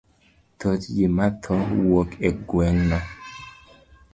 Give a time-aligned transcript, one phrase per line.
[0.59, 1.55] Thoth ji ma tho
[1.85, 2.99] wuok e gweng' no.